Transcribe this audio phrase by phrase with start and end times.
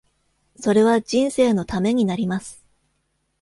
[0.59, 2.65] それは人生のためになります！